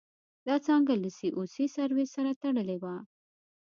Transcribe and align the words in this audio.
دا 0.47 0.55
څانګه 0.65 0.93
له 1.03 1.09
سي 1.17 1.27
او 1.35 1.41
سي 1.53 1.65
سرویسس 1.75 2.13
سره 2.15 2.31
تړلې 2.41 2.77
وه. 2.83 2.95